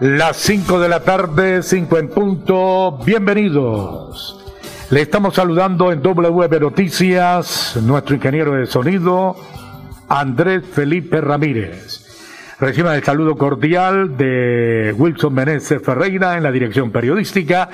[0.00, 3.00] Las 5 de la tarde, 5 en punto.
[3.04, 4.38] Bienvenidos.
[4.90, 9.34] Le estamos saludando en WM Noticias, nuestro ingeniero de sonido,
[10.08, 12.06] Andrés Felipe Ramírez.
[12.60, 17.68] Reciban el saludo cordial de Wilson Meneses Ferreira en la dirección periodística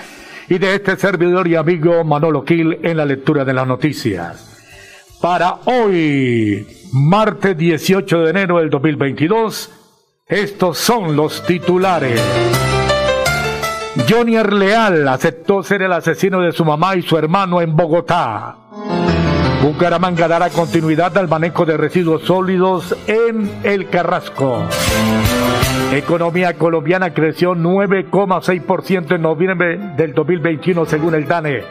[0.49, 4.51] y de este servidor y amigo Manolo Quil en la lectura de las noticias.
[5.21, 9.84] Para hoy, martes 18 de enero del 2022,
[10.27, 12.19] estos son los titulares.
[14.09, 18.57] Johnny Leal aceptó ser el asesino de su mamá y su hermano en Bogotá.
[19.63, 24.63] Bucaramanga dará continuidad al manejo de residuos sólidos en el Carrasco.
[25.93, 31.63] Economía colombiana creció 9,6% en noviembre del 2021 según el DANE.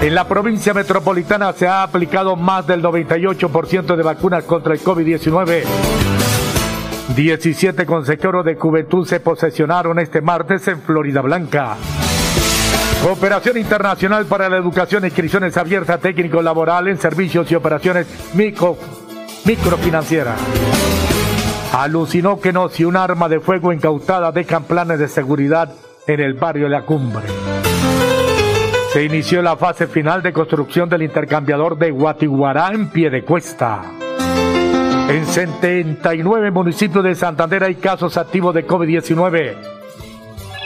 [0.00, 6.25] En la provincia metropolitana se ha aplicado más del 98% de vacunas contra el COVID-19.
[7.14, 11.76] 17 consejeros de juventud se posesionaron este martes en Florida Blanca.
[13.02, 18.76] Cooperación Internacional para la Educación, inscripciones abiertas, técnico laboral en servicios y operaciones micro,
[19.44, 20.40] microfinancieras.
[21.72, 25.72] Alucinógenos y un arma de fuego incautada dejan planes de seguridad
[26.06, 27.26] en el barrio la Cumbre.
[28.92, 33.95] Se inició la fase final de construcción del intercambiador de Guatiguará en pie de cuesta.
[35.08, 39.54] En 79 municipios de Santander hay casos activos de COVID-19.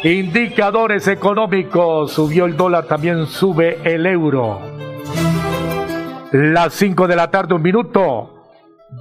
[0.04, 2.12] Indicadores económicos.
[2.12, 4.60] Subió el dólar, también sube el euro.
[6.32, 8.46] Las 5 de la tarde, un minuto.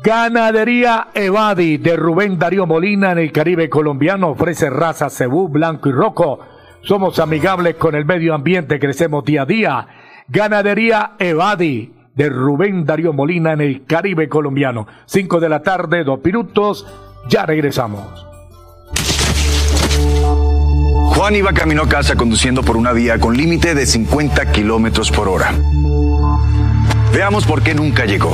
[0.03, 5.93] Ganadería Evadi de Rubén Darío Molina en el Caribe colombiano ofrece raza cebú, blanco y
[5.93, 6.41] rojo.
[6.81, 9.87] Somos amigables con el medio ambiente, crecemos día a día.
[10.27, 14.87] Ganadería Evadi de Rubén Darío Molina en el Caribe colombiano.
[15.05, 16.85] 5 de la tarde, dos minutos,
[17.29, 18.25] ya regresamos.
[21.15, 25.27] Juan iba camino a casa conduciendo por una vía con límite de 50 kilómetros por
[25.27, 25.53] hora.
[27.13, 28.33] Veamos por qué nunca llegó.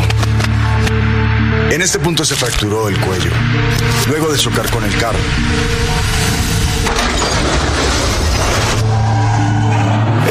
[1.72, 3.32] En este punto se fracturó el cuello,
[4.08, 5.18] luego de chocar con el carro.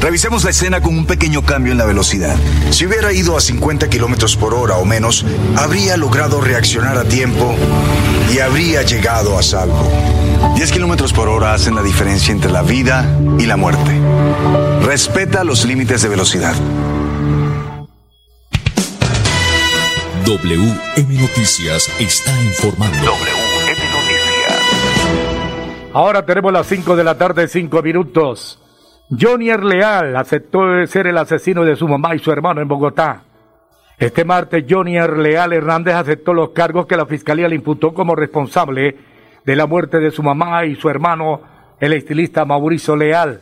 [0.00, 2.36] Revisemos la escena con un pequeño cambio en la velocidad.
[2.70, 5.24] Si hubiera ido a 50 kilómetros por hora o menos,
[5.56, 7.54] habría logrado reaccionar a tiempo
[8.34, 9.88] y habría llegado a salvo.
[10.56, 13.08] 10 kilómetros por hora hacen la diferencia entre la vida
[13.38, 14.00] y la muerte.
[14.82, 16.54] Respeta los límites de velocidad.
[20.24, 22.98] WM Noticias está informando.
[22.98, 24.62] WM Noticias.
[25.92, 28.61] Ahora tenemos las 5 de la tarde, 5 minutos.
[29.18, 33.22] Johnny Leal aceptó ser el asesino de su mamá y su hermano en Bogotá.
[33.98, 38.96] Este martes, Johnny Leal Hernández aceptó los cargos que la fiscalía le imputó como responsable
[39.44, 41.42] de la muerte de su mamá y su hermano,
[41.78, 43.40] el estilista Mauricio Leal.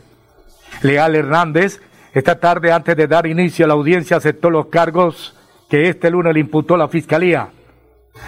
[0.81, 1.81] Leal Hernández,
[2.13, 5.37] esta tarde, antes de dar inicio a la audiencia, aceptó los cargos
[5.69, 7.47] que este lunes le imputó la Fiscalía.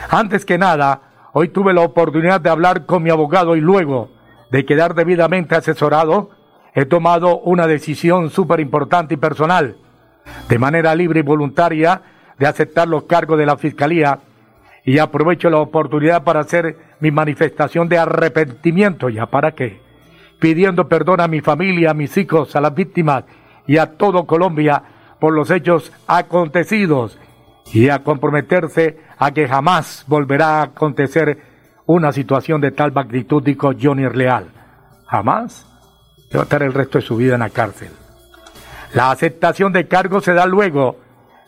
[0.09, 1.01] Antes que nada,
[1.33, 4.11] hoy tuve la oportunidad de hablar con mi abogado y luego
[4.49, 6.29] de quedar debidamente asesorado,
[6.75, 9.75] he tomado una decisión súper importante y personal,
[10.49, 12.01] de manera libre y voluntaria,
[12.39, 14.19] de aceptar los cargos de la Fiscalía
[14.83, 19.09] y aprovecho la oportunidad para hacer mi manifestación de arrepentimiento.
[19.09, 19.81] ¿Ya para qué?
[20.39, 23.23] Pidiendo perdón a mi familia, a mis hijos, a las víctimas
[23.67, 24.83] y a todo Colombia
[25.19, 27.17] por los hechos acontecidos
[27.71, 31.37] y a comprometerse a que jamás volverá a acontecer
[31.85, 34.47] una situación de tal magnitud, dijo Johnny Leal.
[35.05, 35.72] Jamás.
[36.37, 37.89] Va a estar el resto de su vida en la cárcel.
[38.93, 40.97] La aceptación de cargos se da luego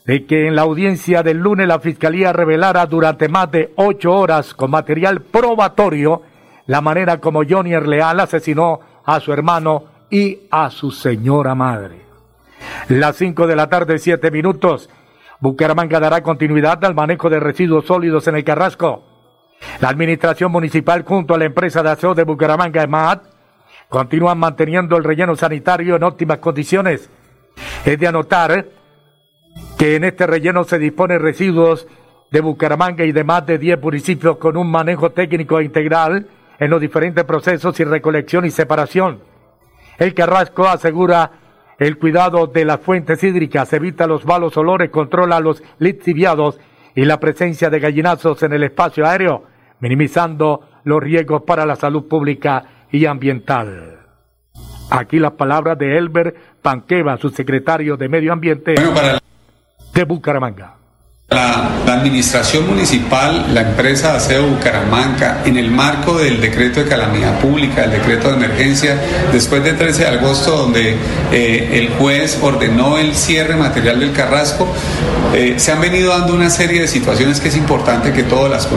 [0.06, 4.54] de que en la audiencia del lunes la Fiscalía revelara durante más de ocho horas
[4.54, 6.22] con material probatorio
[6.68, 12.02] la manera como Johnny Leal asesinó a su hermano y a su señora madre.
[12.90, 14.90] Las cinco de la tarde, siete minutos.
[15.40, 19.04] Bucaramanga dará continuidad al manejo de residuos sólidos en el Carrasco.
[19.80, 23.20] La administración municipal junto a la empresa de aseo de Bucaramanga, EMAD,
[23.90, 27.10] continúan manteniendo el relleno sanitario en óptimas condiciones.
[27.86, 28.66] Es de anotar
[29.78, 31.88] que en este relleno se dispone residuos
[32.32, 36.28] de Bucaramanga y de más de 10 municipios con un manejo técnico integral
[36.60, 39.22] en los diferentes procesos y recolección y separación.
[39.98, 41.32] El Carrasco asegura
[41.78, 46.60] el cuidado de las fuentes hídricas, evita los malos olores, controla los lixiviados
[46.96, 49.44] y la presencia de gallinazos en el espacio aéreo,
[49.80, 52.64] minimizando los riesgos para la salud pública
[52.96, 54.00] y ambiental.
[54.90, 58.76] Aquí las palabras de Elber Panqueva, su secretario de Medio Ambiente
[59.94, 60.76] de Bucaramanga.
[61.30, 67.86] La, administración municipal, la empresa Aseo Bucaramanga, en el marco del decreto de calamidad pública,
[67.86, 68.96] el decreto de emergencia,
[69.32, 70.98] después del 13 de agosto, donde
[71.32, 74.68] eh, el juez ordenó el cierre material del Carrasco,
[75.34, 78.68] eh, se han venido dando una serie de situaciones que es importante que todas las,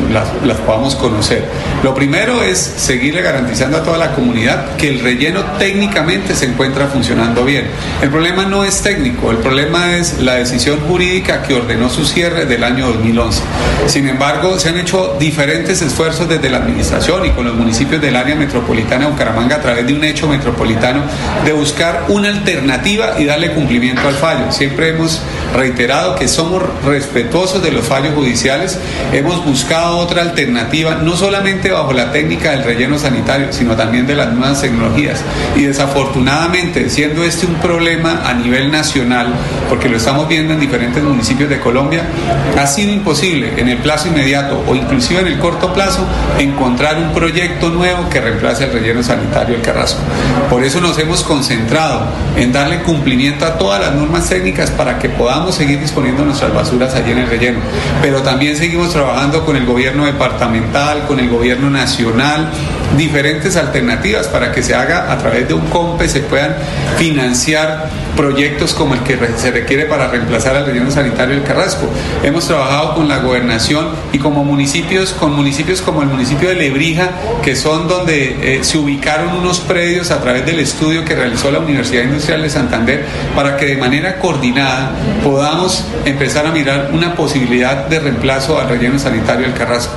[0.44, 1.44] las, podamos conocer.
[1.82, 6.86] Lo primero es seguirle garantizando a toda la comunidad que el relleno técnicamente se encuentra
[6.86, 7.66] funcionando bien.
[8.00, 12.37] El problema no es técnico, el problema es la decisión jurídica que ordenó su cierre
[12.46, 13.42] del año 2011.
[13.86, 18.16] Sin embargo, se han hecho diferentes esfuerzos desde la administración y con los municipios del
[18.16, 21.02] área metropolitana de Bucaramanga a través de un hecho metropolitano
[21.44, 24.52] de buscar una alternativa y darle cumplimiento al fallo.
[24.52, 25.22] Siempre hemos
[25.54, 28.78] reiterado que somos respetuosos de los fallos judiciales,
[29.12, 34.14] hemos buscado otra alternativa, no solamente bajo la técnica del relleno sanitario, sino también de
[34.14, 35.20] las nuevas tecnologías.
[35.56, 39.28] Y desafortunadamente, siendo este un problema a nivel nacional,
[39.68, 42.02] porque lo estamos viendo en diferentes municipios de Colombia,
[42.58, 46.06] ha sido imposible en el plazo inmediato o inclusive en el corto plazo
[46.38, 50.00] encontrar un proyecto nuevo que reemplace el relleno sanitario del Carrasco.
[50.50, 55.08] Por eso nos hemos concentrado en darle cumplimiento a todas las normas técnicas para que
[55.08, 57.60] podamos seguir disponiendo nuestras basuras allí en el relleno.
[58.02, 62.50] Pero también seguimos trabajando con el gobierno departamental, con el gobierno nacional,
[62.96, 66.56] diferentes alternativas para que se haga a través de un COMPE, se puedan
[66.96, 71.88] financiar proyectos como el que se requiere para reemplazar al relleno sanitario del Carrasco.
[72.24, 77.10] hemos trabajado con la gobernación y como municipios, con municipios como el municipio de Lebrija,
[77.44, 81.60] que son donde eh, se ubicaron unos predios a través del estudio que realizó la
[81.60, 83.04] Universidad Industrial de Santander,
[83.36, 84.90] para que de manera coordinada
[85.28, 89.92] podamos empezar a mirar una posibilidad de reemplazo al relleno sanitario del Carrasco.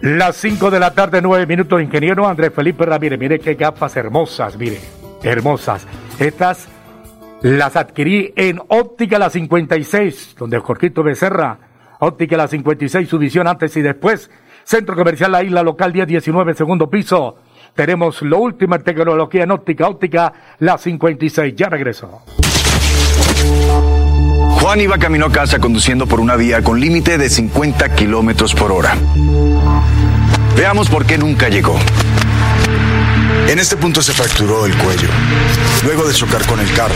[0.01, 3.17] Las 5 de la tarde, 9 minutos, ingeniero Andrés Felipe Ramírez.
[3.17, 4.81] Mire qué gafas hermosas, mire,
[5.23, 5.87] hermosas.
[6.19, 6.67] Estas
[7.41, 11.59] las adquirí en Óptica La 56, donde Jorgito Becerra,
[12.01, 14.29] Óptica La 56, su visión antes y después.
[14.65, 17.37] Centro Comercial La Isla Local 1019, segundo piso.
[17.75, 21.53] Tenemos lo último en tecnología en óptica, óptica La 56.
[21.55, 22.23] Ya regreso.
[24.59, 28.71] Juan iba camino a casa conduciendo por una vía con límite de 50 kilómetros por
[28.71, 28.97] hora.
[30.57, 31.77] Veamos por qué nunca llegó.
[33.47, 35.09] En este punto se fracturó el cuello,
[35.83, 36.95] luego de chocar con el carro.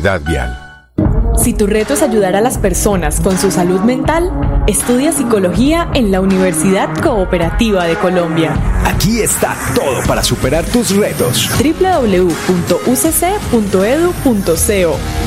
[0.00, 0.70] Vial.
[1.36, 4.30] Si tu reto es ayudar a las personas con su salud mental,
[4.66, 8.54] estudia psicología en la Universidad Cooperativa de Colombia.
[8.84, 11.50] Aquí está todo para superar tus retos.
[11.58, 12.20] www.ucc.edu.co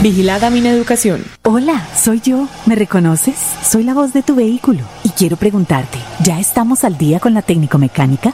[0.01, 1.23] Vigilada mi educación.
[1.43, 2.47] Hola, soy yo.
[2.65, 3.35] ¿Me reconoces?
[3.63, 7.41] Soy la voz de tu vehículo y quiero preguntarte, ¿ya estamos al día con la
[7.41, 8.33] técnico mecánica?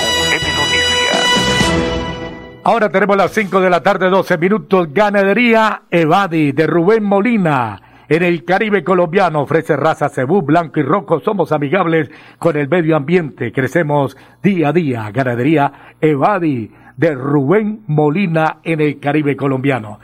[2.63, 4.93] Ahora tenemos las 5 de la tarde, 12 minutos.
[4.93, 7.81] Ganadería Evadi de Rubén Molina.
[8.07, 11.21] En el Caribe colombiano ofrece raza cebú, blanco y rojo.
[11.21, 13.51] Somos amigables con el medio ambiente.
[13.51, 15.09] Crecemos día a día.
[15.11, 19.99] Ganadería Evadi de Rubén Molina en el Caribe colombiano.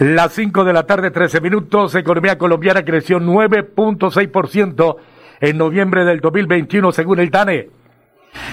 [0.00, 1.94] Las 5 de la tarde, 13 minutos.
[1.94, 4.96] Economía colombiana creció 9.6%
[5.40, 7.68] en noviembre del 2021 según el DANE.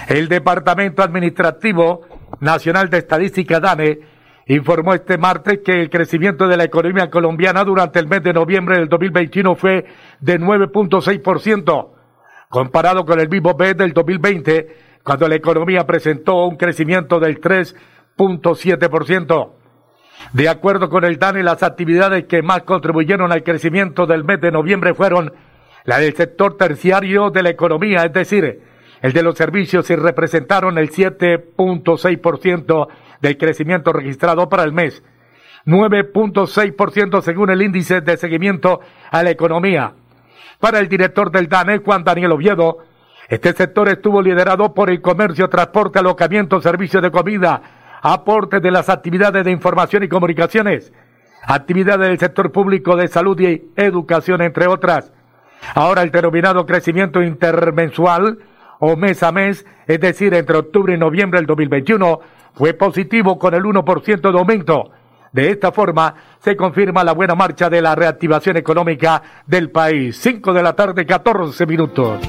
[0.07, 2.01] El Departamento Administrativo
[2.39, 3.99] Nacional de Estadística DANE
[4.47, 8.77] informó este martes que el crecimiento de la economía colombiana durante el mes de noviembre
[8.77, 9.85] del 2021 fue
[10.19, 11.89] de 9.6%,
[12.49, 19.51] comparado con el mismo mes del 2020, cuando la economía presentó un crecimiento del 3.7%.
[20.33, 24.51] De acuerdo con el DANE, las actividades que más contribuyeron al crecimiento del mes de
[24.51, 25.33] noviembre fueron
[25.85, 28.61] la del sector terciario de la economía, es decir,
[29.01, 32.87] el de los servicios y representaron el 7.6%
[33.21, 35.03] del crecimiento registrado para el mes.
[35.65, 38.81] 9.6% según el índice de seguimiento
[39.11, 39.93] a la economía.
[40.59, 42.79] Para el director del DANE, Juan Daniel Oviedo,
[43.29, 47.61] este sector estuvo liderado por el comercio, transporte, alojamiento, servicios de comida,
[48.01, 50.91] aporte de las actividades de información y comunicaciones,
[51.43, 55.11] actividades del sector público de salud y educación, entre otras.
[55.75, 58.39] Ahora el denominado crecimiento intermensual
[58.81, 62.19] o mes a mes, es decir, entre octubre y noviembre del 2021,
[62.55, 64.91] fue positivo con el 1% de aumento.
[65.31, 70.17] De esta forma, se confirma la buena marcha de la reactivación económica del país.
[70.17, 72.19] 5 de la tarde, 14 minutos.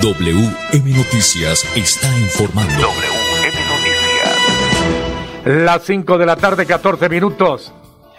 [0.00, 2.72] WM Noticias está informando.
[2.72, 5.44] WM Noticias.
[5.44, 7.74] Las 5 de la tarde, 14 minutos.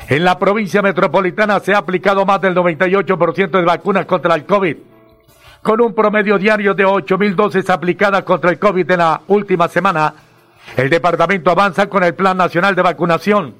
[0.08, 4.78] En la provincia metropolitana se ha aplicado más del 98% de vacunas contra el COVID,
[5.62, 10.14] con un promedio diario de 8.000 dosis aplicadas contra el COVID en la última semana
[10.76, 13.56] el departamento avanza con el Plan Nacional de Vacunación.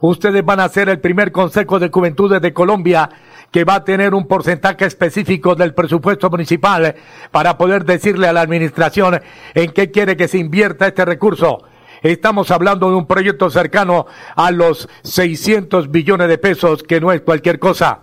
[0.00, 3.08] ustedes van a ser el primer Consejo de Juventudes de Colombia
[3.50, 6.94] que va a tener un porcentaje específico del presupuesto municipal
[7.30, 9.20] para poder decirle a la administración
[9.54, 11.64] en qué quiere que se invierta este recurso.
[12.02, 17.22] Estamos hablando de un proyecto cercano a los 600 billones de pesos, que no es
[17.22, 18.00] cualquier cosa.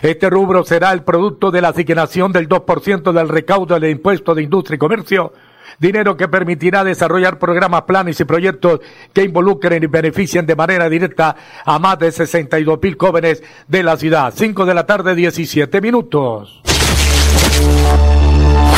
[0.00, 4.42] Este rubro será el producto de la asignación del 2% del recaudo del impuesto de
[4.42, 5.32] industria y comercio
[5.78, 8.80] dinero que permitirá desarrollar programas, planes y proyectos
[9.12, 13.96] que involucren y beneficien de manera directa a más de 62 mil jóvenes de la
[13.96, 14.32] ciudad.
[14.36, 16.62] 5 de la tarde, 17 minutos.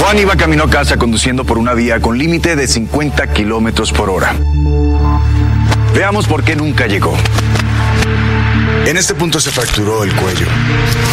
[0.00, 4.11] Juan iba camino a casa conduciendo por una vía con límite de 50 kilómetros por
[4.11, 4.35] hora.
[5.94, 7.16] Veamos por qué nunca llegó.
[8.87, 10.46] En este punto se fracturó el cuello,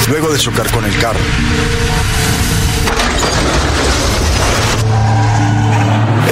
[0.09, 1.19] luego de chocar con el carro.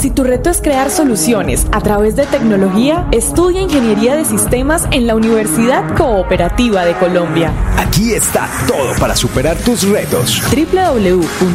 [0.00, 5.08] Si tu reto es crear soluciones a través de tecnología, estudia Ingeniería de Sistemas en
[5.08, 7.52] la Universidad Cooperativa de Colombia.
[7.76, 10.40] Aquí está todo para superar tus retos.
[10.52, 11.48] www.ucc.edu.co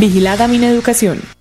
[0.00, 1.35] Vigilada Mineducación.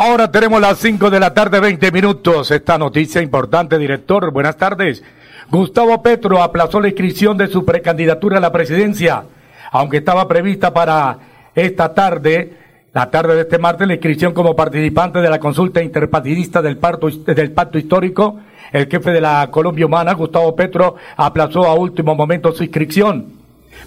[0.00, 2.52] Ahora tenemos las 5 de la tarde, 20 minutos.
[2.52, 4.30] Esta noticia importante, director.
[4.30, 5.02] Buenas tardes.
[5.50, 9.24] Gustavo Petro aplazó la inscripción de su precandidatura a la presidencia,
[9.72, 11.18] aunque estaba prevista para
[11.52, 12.52] esta tarde,
[12.92, 16.78] la tarde de este martes, la inscripción como participante de la consulta interpartidista del,
[17.26, 18.38] del pacto histórico.
[18.70, 23.37] El jefe de la Colombia Humana, Gustavo Petro, aplazó a último momento su inscripción.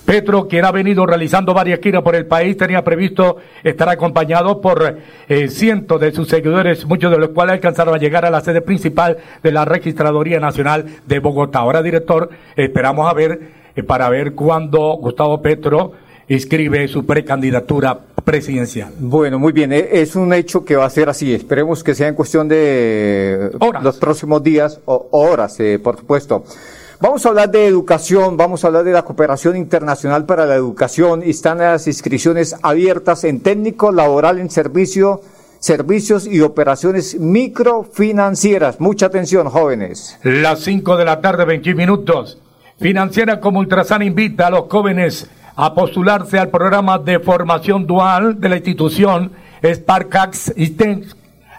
[0.05, 4.97] Petro, quien ha venido realizando varias giras por el país, tenía previsto estar acompañado por
[5.29, 8.61] eh, cientos de sus seguidores, muchos de los cuales alcanzaron a llegar a la sede
[8.61, 11.59] principal de la Registraduría Nacional de Bogotá.
[11.59, 13.39] Ahora, director, esperamos a ver,
[13.75, 15.93] eh, para ver cuándo Gustavo Petro
[16.27, 18.93] inscribe su precandidatura presidencial.
[18.99, 21.33] Bueno, muy bien, eh, es un hecho que va a ser así.
[21.33, 23.51] Esperemos que sea en cuestión de
[23.83, 26.43] los próximos días o horas, por supuesto.
[27.01, 31.23] Vamos a hablar de educación, vamos a hablar de la cooperación internacional para la educación.
[31.23, 35.19] Están las inscripciones abiertas en técnico laboral en servicio,
[35.57, 38.79] servicios y operaciones microfinancieras.
[38.79, 40.19] Mucha atención, jóvenes.
[40.21, 42.37] Las 5 de la tarde, 21 minutos.
[42.79, 48.49] Financiera como Ultrasan invita a los jóvenes a postularse al programa de formación dual de
[48.49, 49.31] la institución
[49.63, 50.53] Sparkax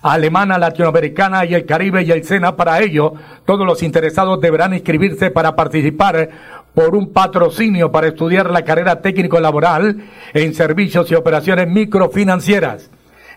[0.02, 2.56] alemana, latinoamericana y el Caribe y el SENA.
[2.56, 3.14] Para ello,
[3.46, 6.28] todos los interesados deberán inscribirse para participar
[6.74, 12.90] por un patrocinio para estudiar la carrera técnico laboral en servicios y operaciones microfinancieras.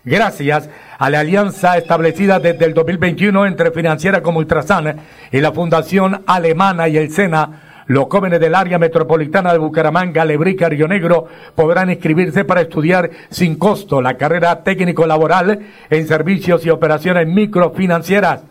[0.04, 5.00] Gracias a la alianza establecida desde el 2021 entre Financiera como Ultrasan
[5.32, 10.68] y la Fundación Alemana y el SENA, los jóvenes del área metropolitana de Bucaramanga, Lebrica,
[10.68, 17.28] Río Negro podrán inscribirse para estudiar sin costo la carrera técnico-laboral en servicios y operaciones
[17.28, 18.42] microfinancieras.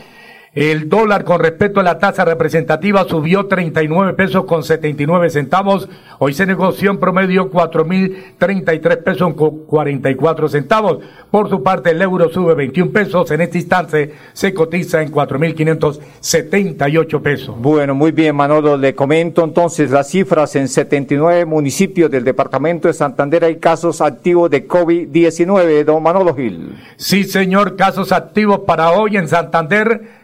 [0.55, 5.89] el dólar con respecto a la tasa representativa subió 39 pesos con 79 centavos.
[6.17, 10.99] Hoy se negoció en promedio 4.033 pesos con 44 centavos.
[11.29, 13.29] Por su parte, el euro sube 21 pesos.
[13.31, 17.59] En este instante se cotiza en 4.578 pesos.
[17.59, 18.77] Bueno, muy bien, Manolo.
[18.77, 20.55] Le comento entonces las cifras.
[20.55, 25.83] En 79 municipios del departamento de Santander hay casos activos de COVID-19.
[25.83, 26.77] Don Manolo Gil.
[26.95, 27.75] Sí, señor.
[27.75, 30.23] Casos activos para hoy en Santander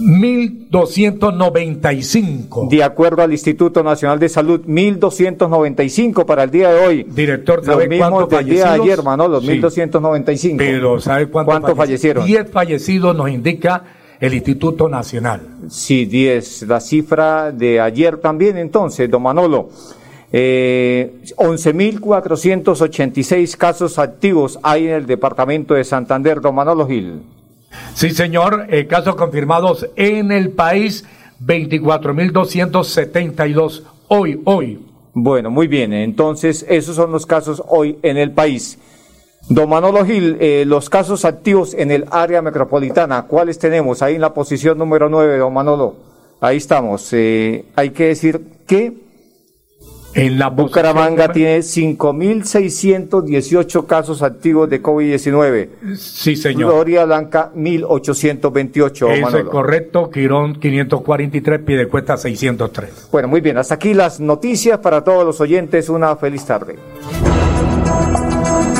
[0.00, 2.68] 1.295.
[2.68, 7.02] De acuerdo al Instituto Nacional de Salud, 1.295 para el día de hoy.
[7.04, 10.56] Director, ¿sabe Los mismos del día de ayer, Manolo, 1.295.
[10.56, 12.26] Pero ¿sabe cuántos fallecieron?
[12.26, 13.84] 10 fallecidos nos indica
[14.20, 15.40] el Instituto Nacional.
[15.68, 16.62] Sí, 10.
[16.62, 19.70] La cifra de ayer también, entonces, don Manolo.
[20.32, 27.20] Eh, 11.486 casos activos hay en el departamento de Santander, don Manolo Gil.
[27.94, 28.66] Sí, señor.
[28.70, 31.04] Eh, casos confirmados en el país,
[31.44, 34.86] 24.272 hoy, hoy.
[35.12, 35.92] Bueno, muy bien.
[35.92, 38.78] Entonces, esos son los casos hoy en el país.
[39.48, 44.02] Don Manolo Gil, eh, los casos activos en el área metropolitana, ¿cuáles tenemos?
[44.02, 45.96] Ahí en la posición número 9, don Manolo.
[46.40, 47.12] Ahí estamos.
[47.12, 49.09] Eh, hay que decir que
[50.14, 55.68] en la Bucaramanga tiene 5.618 casos activos de COVID-19.
[55.96, 56.72] Sí, señor.
[56.72, 59.12] Gloria Blanca, 1.828.
[59.12, 60.10] Eso es correcto.
[60.10, 61.60] Quirón, 543.
[61.60, 63.08] Piedecuesta, 603.
[63.12, 63.58] Bueno, muy bien.
[63.58, 65.88] Hasta aquí las noticias para todos los oyentes.
[65.88, 66.76] Una feliz tarde.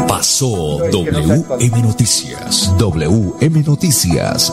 [0.08, 2.74] Pasó WM Noticias.
[2.78, 4.52] WM Noticias.